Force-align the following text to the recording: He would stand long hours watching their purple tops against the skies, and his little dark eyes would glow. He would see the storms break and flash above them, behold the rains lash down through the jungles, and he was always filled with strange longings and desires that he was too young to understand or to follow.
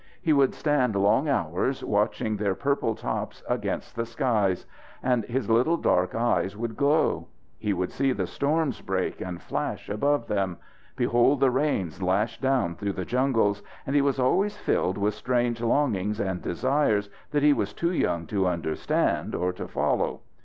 He 0.19 0.33
would 0.33 0.55
stand 0.55 0.95
long 0.95 1.29
hours 1.29 1.83
watching 1.85 2.35
their 2.35 2.55
purple 2.55 2.95
tops 2.95 3.43
against 3.47 3.95
the 3.95 4.07
skies, 4.07 4.65
and 5.03 5.23
his 5.25 5.47
little 5.47 5.77
dark 5.77 6.15
eyes 6.15 6.57
would 6.57 6.75
glow. 6.75 7.27
He 7.59 7.71
would 7.71 7.91
see 7.91 8.11
the 8.11 8.25
storms 8.25 8.81
break 8.81 9.21
and 9.21 9.39
flash 9.39 9.89
above 9.89 10.25
them, 10.25 10.57
behold 10.95 11.39
the 11.39 11.51
rains 11.51 12.01
lash 12.01 12.39
down 12.39 12.73
through 12.77 12.93
the 12.93 13.05
jungles, 13.05 13.61
and 13.85 13.95
he 13.95 14.01
was 14.01 14.17
always 14.17 14.57
filled 14.57 14.97
with 14.97 15.13
strange 15.13 15.61
longings 15.61 16.19
and 16.19 16.41
desires 16.41 17.07
that 17.29 17.43
he 17.43 17.53
was 17.53 17.71
too 17.71 17.91
young 17.91 18.25
to 18.25 18.47
understand 18.47 19.35
or 19.35 19.53
to 19.53 19.67
follow. 19.67 20.21